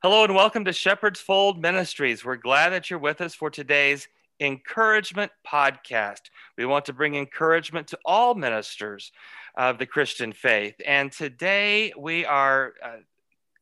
Hello 0.00 0.22
and 0.22 0.32
welcome 0.32 0.64
to 0.64 0.72
Shepherd's 0.72 1.18
Fold 1.18 1.60
Ministries. 1.60 2.24
We're 2.24 2.36
glad 2.36 2.68
that 2.68 2.88
you're 2.88 3.00
with 3.00 3.20
us 3.20 3.34
for 3.34 3.50
today's 3.50 4.06
encouragement 4.38 5.32
podcast. 5.44 6.20
We 6.56 6.66
want 6.66 6.84
to 6.84 6.92
bring 6.92 7.16
encouragement 7.16 7.88
to 7.88 7.98
all 8.04 8.36
ministers 8.36 9.10
of 9.56 9.78
the 9.78 9.86
Christian 9.86 10.32
faith. 10.32 10.76
And 10.86 11.10
today 11.10 11.92
we 11.98 12.24
are 12.24 12.74
uh, 12.80 12.88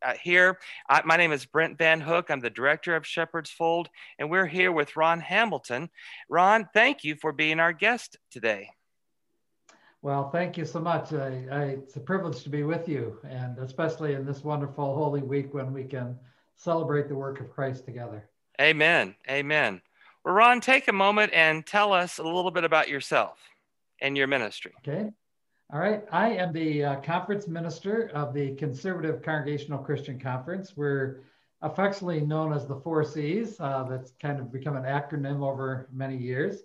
uh, 0.04 0.12
here. 0.21 0.59
I, 0.91 1.01
my 1.07 1.17
name 1.17 1.33
is 1.33 1.46
Brent 1.46 1.79
Van 1.79 2.03
Hook. 2.03 2.27
I'm 2.29 2.41
the 2.41 2.51
director 2.51 2.95
of 2.95 3.07
Shepherd's 3.07 3.49
Fold, 3.49 3.89
and 4.19 4.29
we're 4.29 4.45
here 4.45 4.73
with 4.73 4.95
Ron 4.95 5.21
Hamilton. 5.21 5.89
Ron, 6.29 6.69
thank 6.75 7.03
you 7.03 7.17
for 7.17 7.33
being 7.33 7.61
our 7.61 7.73
guest 7.73 8.19
today. 8.31 8.69
Well, 10.07 10.31
thank 10.31 10.57
you 10.57 10.65
so 10.65 10.79
much. 10.79 11.13
I, 11.13 11.47
I, 11.51 11.63
it's 11.65 11.97
a 11.97 12.01
privilege 12.01 12.45
to 12.45 12.49
be 12.49 12.63
with 12.63 12.89
you, 12.89 13.19
and 13.29 13.59
especially 13.59 14.15
in 14.15 14.25
this 14.25 14.45
wonderful 14.45 14.95
Holy 14.95 15.21
Week 15.21 15.53
when 15.53 15.72
we 15.72 15.83
can 15.83 16.16
celebrate 16.55 17.09
the 17.09 17.16
work 17.16 17.41
of 17.41 17.51
Christ 17.51 17.87
together. 17.87 18.30
Amen. 18.61 19.16
Amen. 19.29 19.83
Well, 20.25 20.35
Ron, 20.35 20.61
take 20.61 20.87
a 20.87 20.93
moment 20.93 21.33
and 21.33 21.66
tell 21.66 21.93
us 21.93 22.19
a 22.19 22.23
little 22.23 22.53
bit 22.53 22.63
about 22.63 22.89
yourself 22.89 23.41
and 24.01 24.16
your 24.16 24.29
ministry. 24.29 24.75
Okay. 24.87 25.11
All 25.73 25.80
right. 25.80 26.05
I 26.13 26.35
am 26.35 26.52
the 26.52 26.85
uh, 26.85 27.01
conference 27.01 27.49
minister 27.49 28.13
of 28.15 28.33
the 28.33 28.55
Conservative 28.55 29.23
Congregational 29.23 29.80
Christian 29.80 30.21
Conference. 30.21 30.77
We're 30.77 31.23
affectionately 31.63 32.21
known 32.21 32.52
as 32.52 32.69
the 32.69 32.77
Four 32.77 33.02
C's. 33.02 33.59
Uh, 33.59 33.85
that's 33.91 34.13
kind 34.23 34.38
of 34.38 34.52
become 34.52 34.77
an 34.77 34.85
acronym 34.85 35.43
over 35.43 35.88
many 35.93 36.16
years. 36.16 36.63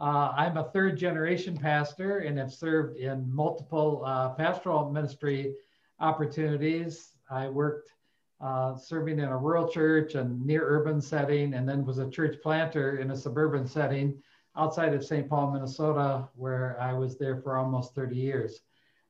Uh, 0.00 0.32
I'm 0.34 0.56
a 0.56 0.64
third 0.64 0.96
generation 0.96 1.54
pastor 1.54 2.20
and 2.20 2.38
have 2.38 2.52
served 2.52 2.96
in 2.96 3.30
multiple 3.30 4.02
uh, 4.06 4.30
pastoral 4.30 4.90
ministry 4.90 5.54
opportunities. 6.00 7.16
I 7.30 7.48
worked 7.48 7.92
uh, 8.40 8.76
serving 8.76 9.18
in 9.18 9.26
a 9.26 9.36
rural 9.36 9.68
church 9.68 10.14
and 10.14 10.44
near 10.46 10.64
urban 10.64 11.02
setting, 11.02 11.52
and 11.52 11.68
then 11.68 11.84
was 11.84 11.98
a 11.98 12.08
church 12.08 12.36
planter 12.42 12.96
in 12.96 13.10
a 13.10 13.16
suburban 13.16 13.66
setting 13.66 14.16
outside 14.56 14.94
of 14.94 15.04
St. 15.04 15.28
Paul, 15.28 15.50
Minnesota, 15.50 16.26
where 16.34 16.80
I 16.80 16.94
was 16.94 17.18
there 17.18 17.36
for 17.36 17.58
almost 17.58 17.94
30 17.94 18.16
years. 18.16 18.62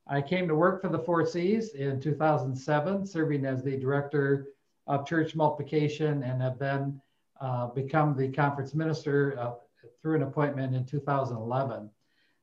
I 0.07 0.21
came 0.21 0.45
to 0.49 0.55
work 0.55 0.81
for 0.81 0.89
the 0.89 0.99
Four 0.99 1.25
C's 1.25 1.73
in 1.73 2.01
2007, 2.01 3.05
serving 3.05 3.45
as 3.45 3.63
the 3.63 3.77
director 3.77 4.47
of 4.87 5.07
church 5.07 5.35
multiplication, 5.35 6.21
and 6.23 6.41
have 6.41 6.59
then 6.59 7.01
uh, 7.39 7.67
become 7.67 8.17
the 8.17 8.27
conference 8.27 8.75
minister 8.75 9.55
through 10.01 10.15
an 10.15 10.23
appointment 10.23 10.75
in 10.75 10.85
2011. 10.85 11.89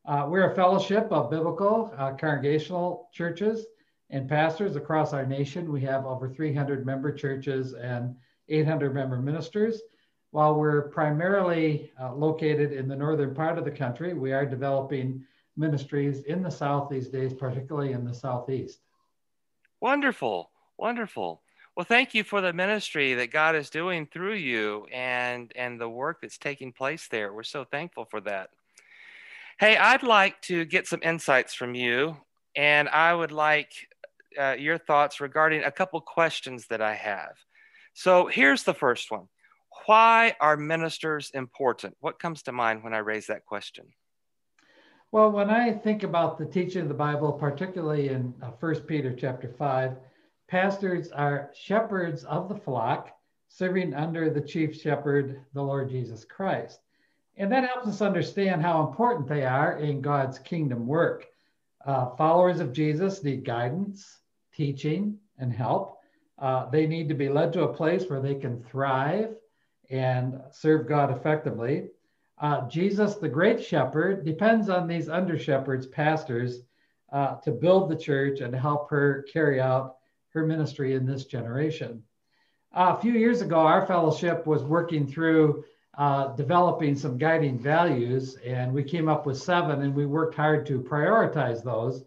Uh, 0.06 0.27
we're 0.28 0.50
a 0.50 0.55
fellowship 0.55 1.11
of 1.11 1.31
biblical 1.31 1.92
uh, 1.98 2.12
congregational 2.12 3.08
churches 3.12 3.67
and 4.11 4.28
pastors 4.28 4.77
across 4.77 5.12
our 5.12 5.27
nation. 5.27 5.70
We 5.70 5.83
have 5.83 6.06
over 6.06 6.28
300 6.28 6.86
member 6.86 7.12
churches 7.12 7.75
and 7.75 8.17
800 8.48 8.95
member 8.95 9.19
ministers. 9.19 9.83
While 10.30 10.55
we're 10.55 10.89
primarily 10.89 11.92
uh, 12.00 12.14
located 12.14 12.72
in 12.72 12.89
the 12.89 12.97
northern 12.97 13.34
part 13.34 13.58
of 13.58 13.64
the 13.64 13.70
country, 13.70 14.14
we 14.14 14.33
are 14.33 14.47
developing 14.47 15.25
ministries 15.56 16.20
in 16.25 16.42
the 16.42 16.50
South 16.50 16.89
these 16.89 17.08
days, 17.08 17.34
particularly 17.34 17.92
in 17.92 18.05
the 18.05 18.14
Southeast. 18.14 18.80
Wonderful, 19.80 20.50
wonderful. 20.78 21.42
Well, 21.79 21.84
thank 21.84 22.12
you 22.12 22.25
for 22.25 22.41
the 22.41 22.53
ministry 22.53 23.15
that 23.15 23.31
God 23.31 23.55
is 23.55 23.71
doing 23.71 24.09
through 24.12 24.34
you 24.34 24.87
and 24.93 25.53
and 25.55 25.81
the 25.81 25.89
work 25.89 26.20
that's 26.20 26.37
taking 26.37 26.73
place 26.73 27.07
there. 27.09 27.33
We're 27.33 27.45
so 27.45 27.62
thankful 27.62 28.05
for 28.05 28.20
that. 28.23 28.51
Hey, 29.61 29.77
I'd 29.77 30.03
like 30.03 30.43
to 30.43 30.65
get 30.65 30.89
some 30.89 30.98
insights 31.05 31.55
from 31.55 31.77
you, 31.77 32.17
and 32.57 32.89
I 32.89 33.15
would 33.15 33.31
like 33.31 33.70
uh, 34.37 34.57
your 34.59 34.77
thoughts 34.77 35.20
regarding 35.20 35.62
a 35.62 35.70
couple 35.70 36.01
questions 36.01 36.67
that 36.67 36.83
I 36.83 36.97
have. 36.97 37.37
So 37.95 38.27
here's 38.27 38.65
the 38.65 38.75
first 38.75 39.13
one: 39.13 39.29
Why 39.87 40.35
are 40.41 40.57
ministers 40.57 41.31
important? 41.33 41.97
What 42.01 42.19
comes 42.19 42.42
to 42.42 42.51
mind 42.51 42.83
when 42.83 42.92
I 42.92 42.98
raise 42.98 43.29
that 43.29 43.47
question? 43.47 43.87
Well, 45.13 45.31
when 45.31 45.48
I 45.48 45.75
think 45.75 46.02
about 46.02 46.39
the 46.39 46.47
teaching 46.47 46.83
of 46.83 46.89
the 46.89 46.95
Bible, 46.95 47.31
particularly 47.31 48.08
in 48.08 48.35
uh, 48.42 48.51
First 48.58 48.85
Peter 48.85 49.14
chapter 49.14 49.55
five 49.57 49.92
Pastors 50.48 51.13
are 51.13 51.51
shepherds 51.55 52.25
of 52.25 52.48
the 52.48 52.55
flock, 52.55 53.11
serving 53.48 53.92
under 53.92 54.31
the 54.31 54.41
chief 54.41 54.75
shepherd, 54.75 55.45
the 55.53 55.63
Lord 55.63 55.91
Jesus 55.91 56.25
Christ. 56.25 56.81
And 57.36 57.53
that 57.53 57.69
helps 57.69 57.86
us 57.86 58.01
understand 58.01 58.63
how 58.63 58.87
important 58.89 59.29
they 59.29 59.45
are 59.45 59.79
in 59.79 60.01
God's 60.01 60.39
kingdom 60.39 60.87
work. 60.87 61.27
Uh, 61.85 62.17
followers 62.17 62.61
of 62.61 62.73
Jesus 62.73 63.23
need 63.23 63.45
guidance, 63.45 64.20
teaching, 64.53 65.19
and 65.39 65.53
help. 65.53 65.98
Uh, 66.39 66.69
they 66.70 66.87
need 66.87 67.08
to 67.08 67.14
be 67.14 67.29
led 67.29 67.53
to 67.53 67.64
a 67.64 67.75
place 67.75 68.08
where 68.08 68.20
they 68.20 68.35
can 68.35 68.63
thrive 68.64 69.35
and 69.91 70.41
serve 70.51 70.89
God 70.89 71.14
effectively. 71.14 71.89
Uh, 72.39 72.67
Jesus, 72.69 73.17
the 73.17 73.29
great 73.29 73.63
shepherd, 73.63 74.25
depends 74.25 74.70
on 74.70 74.87
these 74.87 75.11
under 75.11 75.39
shepherds, 75.39 75.87
pastors, 75.87 76.61
uh, 77.13 77.37
to 77.37 77.51
build 77.51 77.91
the 77.91 77.97
church 77.97 78.41
and 78.41 78.55
help 78.55 78.89
her 78.89 79.27
carry 79.31 79.61
out 79.61 79.98
her 80.34 80.46
ministry 80.46 80.94
in 80.94 81.06
this 81.06 81.24
generation. 81.24 82.02
Uh, 82.72 82.94
a 82.96 83.00
few 83.00 83.12
years 83.12 83.40
ago, 83.40 83.61
our 83.61 83.86
fellowship 83.86 84.46
was 84.46 84.62
working 84.62 85.06
through 85.06 85.64
uh, 85.96 86.28
developing 86.36 86.94
some 86.94 87.18
guiding 87.18 87.58
values, 87.58 88.36
and 88.44 88.72
we 88.72 88.84
came 88.84 89.08
up 89.08 89.27
with 89.27 89.36
seven, 89.36 89.83
and 89.83 89.94
we 89.94 90.06
worked 90.06 90.36
hard 90.36 90.64
to 90.66 90.80
prioritize 90.80 91.64
those. 91.64 92.05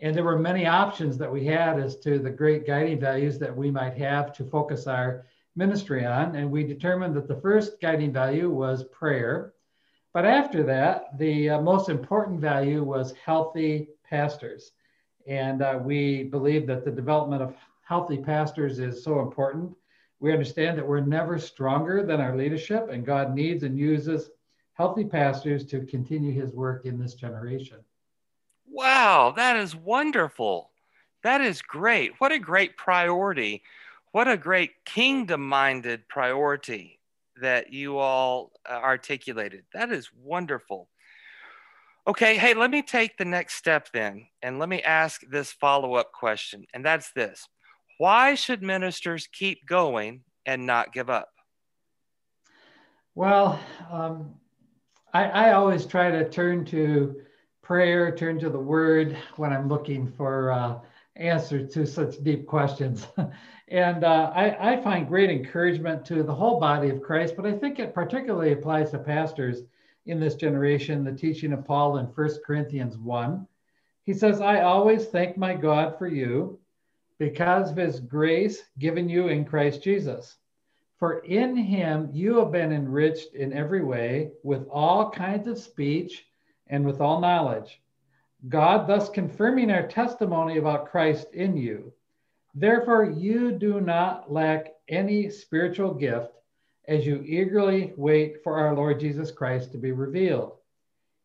And 0.00 0.14
there 0.14 0.24
were 0.24 0.38
many 0.38 0.66
options 0.66 1.18
that 1.18 1.30
we 1.30 1.44
had 1.44 1.78
as 1.78 1.96
to 2.00 2.18
the 2.18 2.30
great 2.30 2.66
guiding 2.66 2.98
values 2.98 3.38
that 3.38 3.54
we 3.54 3.70
might 3.70 3.96
have 3.98 4.32
to 4.34 4.44
focus 4.44 4.86
our 4.86 5.26
ministry 5.56 6.04
on. 6.04 6.34
And 6.36 6.50
we 6.50 6.64
determined 6.64 7.14
that 7.16 7.28
the 7.28 7.40
first 7.40 7.80
guiding 7.80 8.12
value 8.12 8.50
was 8.50 8.84
prayer. 8.84 9.52
But 10.12 10.24
after 10.24 10.62
that, 10.64 11.18
the 11.18 11.50
uh, 11.50 11.60
most 11.60 11.88
important 11.88 12.40
value 12.40 12.82
was 12.82 13.14
healthy 13.24 13.88
pastors. 14.08 14.72
And 15.26 15.62
uh, 15.62 15.78
we 15.82 16.24
believe 16.24 16.66
that 16.66 16.84
the 16.84 16.90
development 16.90 17.42
of 17.42 17.54
healthy 17.82 18.18
pastors 18.18 18.78
is 18.78 19.02
so 19.02 19.20
important. 19.20 19.74
We 20.20 20.32
understand 20.32 20.78
that 20.78 20.86
we're 20.86 21.00
never 21.00 21.38
stronger 21.38 22.04
than 22.04 22.20
our 22.20 22.36
leadership, 22.36 22.88
and 22.90 23.04
God 23.04 23.34
needs 23.34 23.62
and 23.62 23.78
uses 23.78 24.30
healthy 24.74 25.04
pastors 25.04 25.64
to 25.66 25.84
continue 25.86 26.32
his 26.32 26.52
work 26.52 26.84
in 26.84 26.98
this 26.98 27.14
generation. 27.14 27.78
Wow, 28.66 29.32
that 29.36 29.56
is 29.56 29.76
wonderful. 29.76 30.70
That 31.22 31.40
is 31.40 31.62
great. 31.62 32.12
What 32.18 32.32
a 32.32 32.38
great 32.38 32.76
priority. 32.76 33.62
What 34.12 34.28
a 34.28 34.36
great 34.36 34.84
kingdom 34.84 35.48
minded 35.48 36.08
priority 36.08 37.00
that 37.40 37.72
you 37.72 37.98
all 37.98 38.52
uh, 38.68 38.74
articulated. 38.74 39.64
That 39.72 39.90
is 39.90 40.10
wonderful. 40.22 40.88
Okay, 42.06 42.36
hey, 42.36 42.52
let 42.52 42.70
me 42.70 42.82
take 42.82 43.16
the 43.16 43.24
next 43.24 43.54
step 43.54 43.88
then, 43.94 44.26
and 44.42 44.58
let 44.58 44.68
me 44.68 44.82
ask 44.82 45.22
this 45.30 45.52
follow 45.52 45.94
up 45.94 46.12
question, 46.12 46.66
and 46.74 46.84
that's 46.84 47.10
this 47.12 47.48
Why 47.96 48.34
should 48.34 48.62
ministers 48.62 49.26
keep 49.32 49.66
going 49.66 50.20
and 50.44 50.66
not 50.66 50.92
give 50.92 51.08
up? 51.08 51.30
Well, 53.14 53.58
um, 53.90 54.34
I, 55.14 55.24
I, 55.24 55.52
always 55.52 55.86
try 55.86 56.10
to 56.10 56.28
turn 56.28 56.66
to 56.66 57.22
prayer, 57.62 58.14
turn 58.14 58.38
to 58.40 58.50
the 58.50 58.58
word 58.58 59.16
when 59.36 59.52
I'm 59.52 59.68
looking 59.68 60.12
for 60.12 60.52
uh, 60.52 60.80
answers 61.16 61.72
to 61.72 61.86
such 61.86 62.22
deep 62.22 62.46
questions. 62.46 63.06
and 63.68 64.04
uh, 64.04 64.30
I, 64.34 64.74
I 64.74 64.82
find 64.82 65.08
great 65.08 65.30
encouragement 65.30 66.04
to 66.06 66.22
the 66.22 66.34
whole 66.34 66.60
body 66.60 66.90
of 66.90 67.00
Christ, 67.00 67.34
but 67.34 67.46
I 67.46 67.52
think 67.52 67.78
it 67.78 67.94
particularly 67.94 68.52
applies 68.52 68.90
to 68.90 68.98
pastors 68.98 69.62
in 70.06 70.20
this 70.20 70.34
generation, 70.34 71.04
the 71.04 71.12
teaching 71.12 71.52
of 71.52 71.64
Paul 71.64 71.98
in 71.98 72.06
1 72.06 72.30
Corinthians 72.46 72.98
1. 72.98 73.46
He 74.04 74.12
says, 74.12 74.40
I 74.40 74.60
always 74.60 75.06
thank 75.06 75.36
my 75.36 75.54
God 75.54 75.98
for 75.98 76.06
you 76.06 76.58
because 77.18 77.70
of 77.70 77.76
his 77.76 78.00
grace 78.00 78.62
given 78.78 79.08
you 79.08 79.28
in 79.28 79.44
Christ 79.44 79.82
Jesus. 79.82 80.36
For 80.98 81.20
in 81.20 81.56
him 81.56 82.10
you 82.12 82.38
have 82.38 82.52
been 82.52 82.72
enriched 82.72 83.34
in 83.34 83.52
every 83.52 83.82
way 83.82 84.32
with 84.42 84.68
all 84.68 85.10
kinds 85.10 85.46
of 85.46 85.58
speech 85.58 86.26
and 86.68 86.84
with 86.84 87.00
all 87.00 87.20
knowledge. 87.20 87.80
God 88.48 88.86
thus 88.86 89.08
confirming 89.08 89.70
our 89.70 89.86
testimony 89.86 90.58
about 90.58 90.90
Christ 90.90 91.28
in 91.32 91.56
you. 91.56 91.92
Therefore, 92.54 93.04
you 93.10 93.52
do 93.52 93.80
not 93.80 94.30
lack 94.30 94.74
any 94.88 95.30
spiritual 95.30 95.94
gift 95.94 96.32
as 96.86 97.06
you 97.06 97.22
eagerly 97.26 97.92
wait 97.96 98.42
for 98.42 98.58
our 98.58 98.74
Lord 98.74 99.00
Jesus 99.00 99.30
Christ 99.30 99.72
to 99.72 99.78
be 99.78 99.92
revealed. 99.92 100.56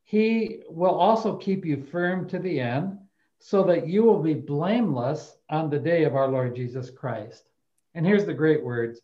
He 0.04 0.62
will 0.70 0.96
also 0.96 1.36
keep 1.36 1.66
you 1.66 1.84
firm 1.92 2.28
to 2.30 2.40
the 2.40 2.60
end, 2.60 2.98
so 3.40 3.64
that 3.64 3.88
you 3.88 4.04
will 4.04 4.22
be 4.22 4.34
blameless 4.34 5.38
on 5.50 5.70
the 5.70 5.80
day 5.80 6.04
of 6.04 6.16
our 6.16 6.28
Lord 6.28 6.56
Jesus 6.56 6.90
Christ. 6.90 7.50
And 7.96 8.06
here's 8.06 8.26
the 8.26 8.34
great 8.34 8.64
words 8.64 9.02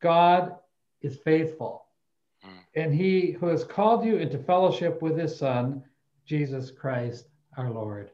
God 0.00 0.56
is 1.00 1.18
faithful, 1.18 1.86
hmm. 2.42 2.58
and 2.74 2.94
he 2.94 3.32
who 3.32 3.46
has 3.46 3.64
called 3.64 4.04
you 4.04 4.16
into 4.16 4.38
fellowship 4.38 5.00
with 5.00 5.16
his 5.16 5.36
Son, 5.36 5.82
Jesus 6.26 6.70
Christ 6.70 7.28
our 7.56 7.70
Lord. 7.70 8.10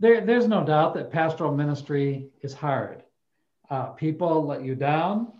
There, 0.00 0.20
there's 0.20 0.48
no 0.48 0.64
doubt 0.64 0.94
that 0.94 1.10
pastoral 1.10 1.54
ministry 1.54 2.28
is 2.42 2.52
hard. 2.52 3.02
Uh, 3.70 3.86
people 3.86 4.44
let 4.44 4.62
you 4.62 4.74
down. 4.74 5.32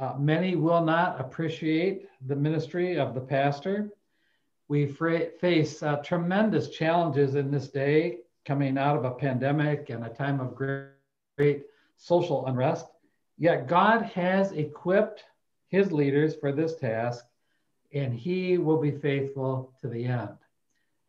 Uh, 0.00 0.14
many 0.18 0.56
will 0.56 0.82
not 0.82 1.20
appreciate 1.20 2.08
the 2.26 2.34
ministry 2.34 2.98
of 2.98 3.14
the 3.14 3.20
pastor. 3.20 3.90
We 4.66 4.86
face 4.86 5.82
uh, 5.82 5.96
tremendous 5.96 6.70
challenges 6.70 7.34
in 7.34 7.50
this 7.50 7.68
day 7.68 8.20
coming 8.46 8.78
out 8.78 8.96
of 8.96 9.04
a 9.04 9.10
pandemic 9.10 9.90
and 9.90 10.02
a 10.06 10.08
time 10.08 10.40
of 10.40 10.54
great, 10.54 10.86
great 11.36 11.64
social 11.98 12.46
unrest. 12.46 12.86
Yet 13.36 13.68
God 13.68 14.00
has 14.02 14.52
equipped 14.52 15.24
his 15.68 15.92
leaders 15.92 16.34
for 16.34 16.50
this 16.50 16.76
task, 16.76 17.26
and 17.92 18.14
he 18.14 18.56
will 18.56 18.80
be 18.80 18.92
faithful 18.92 19.74
to 19.82 19.88
the 19.88 20.06
end. 20.06 20.30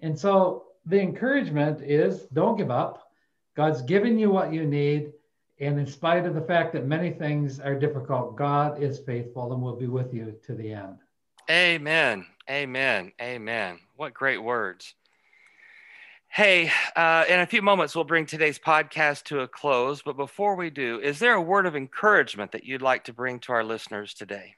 And 0.02 0.20
so 0.20 0.66
the 0.86 1.00
encouragement 1.00 1.82
is 1.82 2.24
don't 2.34 2.58
give 2.58 2.72
up. 2.72 3.12
God's 3.56 3.84
given 3.84 4.20
you 4.20 4.32
what 4.32 4.52
you 4.52 4.66
need. 4.66 5.14
And 5.62 5.78
in 5.80 5.86
spite 5.86 6.26
of 6.26 6.34
the 6.34 6.42
fact 6.42 6.74
that 6.74 6.88
many 6.88 7.12
things 7.12 7.60
are 7.60 7.76
difficult, 7.76 8.36
God 8.36 8.82
is 8.82 8.98
faithful 8.98 9.54
and 9.54 9.62
will 9.62 9.76
be 9.76 9.86
with 9.86 10.12
you 10.12 10.34
to 10.48 10.56
the 10.56 10.74
end. 10.74 10.98
Amen. 11.52 12.26
Amen. 12.50 13.12
Amen. 13.22 13.78
What 13.96 14.16
great 14.16 14.42
words. 14.42 14.96
Hey, 16.30 16.72
uh, 16.96 17.26
in 17.30 17.42
a 17.42 17.46
few 17.46 17.62
moments, 17.62 17.94
we'll 17.94 18.06
bring 18.06 18.26
today's 18.26 18.58
podcast 18.58 19.26
to 19.26 19.42
a 19.42 19.48
close. 19.48 20.02
But 20.02 20.18
before 20.18 20.56
we 20.56 20.72
do, 20.72 21.00
is 21.00 21.20
there 21.20 21.36
a 21.36 21.42
word 21.42 21.68
of 21.68 21.76
encouragement 21.76 22.54
that 22.54 22.64
you'd 22.64 22.82
like 22.82 23.04
to 23.04 23.14
bring 23.14 23.40
to 23.42 23.52
our 23.52 23.64
listeners 23.64 24.16
today? 24.16 24.56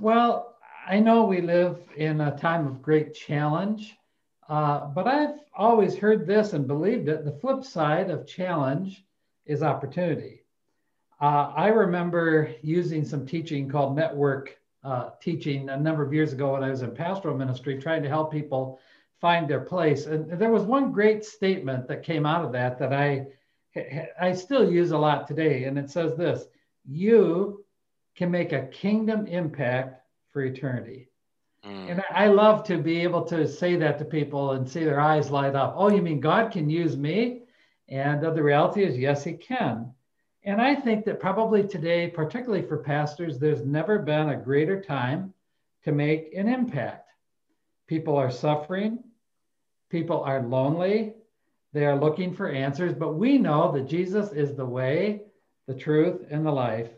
Well, 0.00 0.56
I 0.84 0.98
know 0.98 1.22
we 1.22 1.42
live 1.42 1.78
in 1.96 2.20
a 2.20 2.36
time 2.36 2.66
of 2.66 2.82
great 2.82 3.14
challenge, 3.14 3.96
uh, 4.48 4.86
but 4.86 5.06
I've 5.06 5.38
always 5.54 5.94
heard 5.94 6.26
this 6.26 6.54
and 6.54 6.66
believed 6.66 7.08
it. 7.08 7.24
The 7.24 7.38
flip 7.38 7.62
side 7.62 8.10
of 8.10 8.26
challenge 8.26 9.04
is 9.50 9.62
opportunity. 9.62 10.42
Uh, 11.20 11.52
I 11.54 11.68
remember 11.68 12.54
using 12.62 13.04
some 13.04 13.26
teaching 13.26 13.68
called 13.68 13.96
network 13.96 14.56
uh, 14.84 15.10
teaching 15.20 15.68
a 15.68 15.76
number 15.76 16.02
of 16.02 16.14
years 16.14 16.32
ago 16.32 16.52
when 16.52 16.64
I 16.64 16.70
was 16.70 16.82
in 16.82 16.94
pastoral 16.94 17.36
ministry, 17.36 17.78
trying 17.78 18.02
to 18.04 18.08
help 18.08 18.32
people 18.32 18.78
find 19.20 19.46
their 19.46 19.60
place. 19.60 20.06
And 20.06 20.30
there 20.40 20.52
was 20.52 20.62
one 20.62 20.92
great 20.92 21.24
statement 21.24 21.88
that 21.88 22.02
came 22.02 22.24
out 22.24 22.44
of 22.44 22.52
that 22.52 22.78
that 22.78 22.92
I 22.92 23.26
I 24.20 24.32
still 24.32 24.70
use 24.70 24.92
a 24.92 24.98
lot 24.98 25.26
today, 25.26 25.64
and 25.64 25.78
it 25.78 25.90
says 25.90 26.16
this: 26.16 26.46
"You 26.88 27.64
can 28.16 28.30
make 28.30 28.52
a 28.52 28.66
kingdom 28.68 29.26
impact 29.26 30.02
for 30.32 30.42
eternity." 30.42 31.08
Mm. 31.64 31.90
And 31.90 32.02
I 32.10 32.28
love 32.28 32.64
to 32.64 32.78
be 32.78 33.00
able 33.00 33.24
to 33.24 33.46
say 33.46 33.76
that 33.76 33.98
to 33.98 34.04
people 34.04 34.52
and 34.52 34.68
see 34.68 34.84
their 34.84 35.00
eyes 35.00 35.30
light 35.30 35.54
up. 35.54 35.74
Oh, 35.76 35.90
you 35.90 36.02
mean 36.02 36.20
God 36.20 36.50
can 36.50 36.70
use 36.70 36.96
me? 36.96 37.42
And 37.90 38.22
the 38.22 38.42
reality 38.42 38.84
is, 38.84 38.96
yes, 38.96 39.24
He 39.24 39.34
can. 39.34 39.92
And 40.44 40.60
I 40.60 40.74
think 40.74 41.04
that 41.04 41.20
probably 41.20 41.66
today, 41.66 42.08
particularly 42.08 42.66
for 42.66 42.78
pastors, 42.78 43.38
there's 43.38 43.64
never 43.64 43.98
been 43.98 44.30
a 44.30 44.36
greater 44.36 44.80
time 44.80 45.34
to 45.84 45.92
make 45.92 46.32
an 46.34 46.48
impact. 46.48 47.10
People 47.86 48.16
are 48.16 48.30
suffering, 48.30 49.02
people 49.90 50.22
are 50.22 50.42
lonely, 50.42 51.14
they 51.72 51.84
are 51.84 51.98
looking 51.98 52.32
for 52.34 52.48
answers, 52.48 52.94
but 52.94 53.14
we 53.14 53.38
know 53.38 53.72
that 53.72 53.88
Jesus 53.88 54.32
is 54.32 54.54
the 54.54 54.64
way, 54.64 55.22
the 55.66 55.74
truth, 55.74 56.24
and 56.30 56.46
the 56.46 56.52
life. 56.52 56.90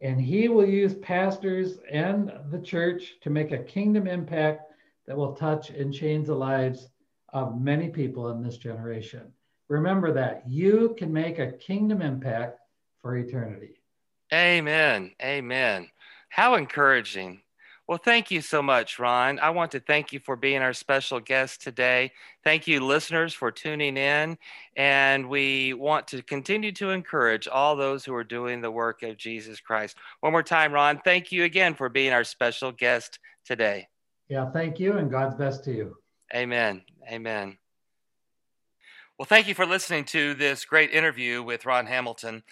And 0.00 0.20
he 0.20 0.48
will 0.48 0.66
use 0.66 0.94
pastors 0.94 1.78
and 1.90 2.32
the 2.50 2.60
church 2.60 3.14
to 3.22 3.30
make 3.30 3.52
a 3.52 3.58
kingdom 3.58 4.06
impact 4.06 4.72
that 5.06 5.16
will 5.16 5.34
touch 5.34 5.70
and 5.70 5.92
change 5.92 6.26
the 6.26 6.34
lives 6.34 6.88
of 7.30 7.60
many 7.60 7.88
people 7.88 8.30
in 8.30 8.42
this 8.42 8.56
generation. 8.56 9.32
Remember 9.68 10.12
that 10.12 10.44
you 10.48 10.94
can 10.98 11.12
make 11.12 11.38
a 11.38 11.52
kingdom 11.52 12.02
impact 12.02 12.60
for 13.00 13.16
eternity. 13.16 13.80
Amen. 14.32 15.12
Amen. 15.22 15.88
How 16.28 16.54
encouraging. 16.54 17.40
Well, 17.86 17.98
thank 17.98 18.30
you 18.30 18.42
so 18.42 18.60
much, 18.60 18.98
Ron. 18.98 19.38
I 19.38 19.48
want 19.48 19.72
to 19.72 19.80
thank 19.80 20.12
you 20.12 20.20
for 20.20 20.36
being 20.36 20.60
our 20.60 20.74
special 20.74 21.20
guest 21.20 21.62
today. 21.62 22.12
Thank 22.44 22.66
you, 22.66 22.84
listeners, 22.84 23.32
for 23.32 23.50
tuning 23.50 23.96
in. 23.96 24.36
And 24.76 25.26
we 25.30 25.72
want 25.72 26.06
to 26.08 26.22
continue 26.22 26.70
to 26.72 26.90
encourage 26.90 27.48
all 27.48 27.76
those 27.76 28.04
who 28.04 28.14
are 28.14 28.24
doing 28.24 28.60
the 28.60 28.70
work 28.70 29.02
of 29.02 29.16
Jesus 29.16 29.58
Christ. 29.58 29.96
One 30.20 30.32
more 30.32 30.42
time, 30.42 30.72
Ron, 30.72 31.00
thank 31.02 31.32
you 31.32 31.44
again 31.44 31.74
for 31.74 31.88
being 31.88 32.12
our 32.12 32.24
special 32.24 32.72
guest 32.72 33.18
today. 33.46 33.88
Yeah, 34.28 34.50
thank 34.50 34.78
you, 34.78 34.98
and 34.98 35.10
God's 35.10 35.36
best 35.36 35.64
to 35.64 35.72
you. 35.72 35.96
Amen. 36.34 36.82
Amen. 37.10 37.56
Well, 39.18 39.26
thank 39.26 39.48
you 39.48 39.54
for 39.54 39.66
listening 39.66 40.04
to 40.04 40.34
this 40.34 40.64
great 40.64 40.92
interview 40.92 41.42
with 41.42 41.66
Ron 41.66 41.86
Hamilton. 41.86 42.44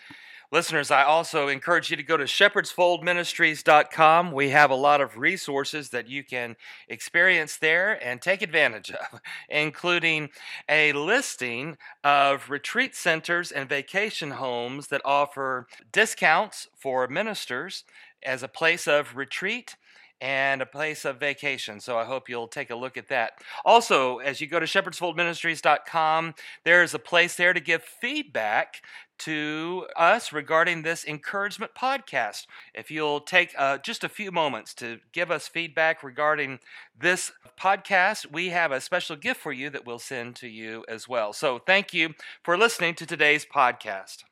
Listeners, 0.50 0.90
I 0.90 1.04
also 1.04 1.46
encourage 1.46 1.92
you 1.92 1.96
to 1.96 2.02
go 2.02 2.16
to 2.16 2.24
shepherdsfoldministries.com. 2.24 4.32
We 4.32 4.48
have 4.48 4.72
a 4.72 4.74
lot 4.74 5.00
of 5.00 5.16
resources 5.16 5.90
that 5.90 6.08
you 6.08 6.24
can 6.24 6.56
experience 6.88 7.56
there 7.56 8.04
and 8.04 8.20
take 8.20 8.42
advantage 8.42 8.90
of, 8.90 9.20
including 9.48 10.30
a 10.68 10.92
listing 10.92 11.78
of 12.02 12.50
retreat 12.50 12.96
centers 12.96 13.52
and 13.52 13.68
vacation 13.68 14.32
homes 14.32 14.88
that 14.88 15.02
offer 15.04 15.68
discounts 15.92 16.66
for 16.76 17.06
ministers 17.06 17.84
as 18.24 18.42
a 18.42 18.48
place 18.48 18.88
of 18.88 19.14
retreat 19.14 19.76
and 20.20 20.62
a 20.62 20.66
place 20.66 21.04
of 21.04 21.20
vacation. 21.20 21.80
So 21.80 21.98
I 21.98 22.04
hope 22.04 22.28
you'll 22.28 22.48
take 22.48 22.70
a 22.70 22.76
look 22.76 22.96
at 22.96 23.08
that. 23.08 23.32
Also, 23.64 24.18
as 24.18 24.40
you 24.40 24.46
go 24.46 24.58
to 24.58 24.66
shepherdsfoldministries.com, 24.66 26.34
there's 26.64 26.94
a 26.94 26.98
place 26.98 27.36
there 27.36 27.52
to 27.52 27.60
give 27.60 27.82
feedback 27.82 28.82
to 29.18 29.86
us 29.96 30.32
regarding 30.32 30.82
this 30.82 31.04
encouragement 31.04 31.72
podcast. 31.74 32.46
If 32.74 32.90
you'll 32.90 33.20
take 33.20 33.54
uh, 33.56 33.78
just 33.78 34.04
a 34.04 34.08
few 34.08 34.30
moments 34.30 34.74
to 34.74 34.98
give 35.12 35.30
us 35.30 35.48
feedback 35.48 36.02
regarding 36.02 36.58
this 36.98 37.32
podcast, 37.58 38.30
we 38.30 38.50
have 38.50 38.72
a 38.72 38.80
special 38.80 39.16
gift 39.16 39.40
for 39.40 39.52
you 39.52 39.70
that 39.70 39.86
we'll 39.86 39.98
send 39.98 40.36
to 40.36 40.48
you 40.48 40.84
as 40.88 41.08
well. 41.08 41.32
So 41.32 41.58
thank 41.58 41.94
you 41.94 42.14
for 42.42 42.58
listening 42.58 42.94
to 42.96 43.06
today's 43.06 43.46
podcast. 43.46 44.24